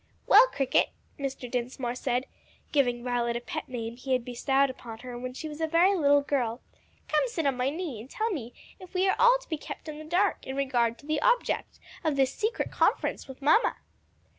"Well, 0.25 0.47
cricket," 0.47 0.89
Mr. 1.19 1.47
Dinsmore 1.47 1.93
said, 1.93 2.25
giving 2.71 3.03
Violet 3.03 3.35
a 3.35 3.39
pet 3.39 3.69
name 3.69 3.95
he 3.97 4.13
had 4.13 4.25
bestowed 4.25 4.71
upon 4.71 4.97
her 5.05 5.15
when 5.15 5.35
she 5.35 5.47
was 5.47 5.61
a 5.61 5.67
very 5.67 5.93
little 5.95 6.21
girl, 6.23 6.59
"come 7.07 7.21
sit 7.27 7.45
on 7.45 7.55
my 7.55 7.69
knee 7.69 7.99
and 7.99 8.09
tell 8.09 8.31
me 8.31 8.51
if 8.79 8.95
we 8.95 9.07
are 9.07 9.15
all 9.19 9.37
to 9.39 9.47
be 9.47 9.57
kept 9.59 9.87
in 9.87 9.99
the 9.99 10.03
dark 10.03 10.47
in 10.47 10.55
regard 10.55 10.97
to 10.97 11.05
the 11.05 11.21
object 11.21 11.79
of 12.03 12.15
this 12.15 12.33
secret 12.33 12.71
conference 12.71 13.27
with 13.27 13.43
mamma?" 13.43 13.75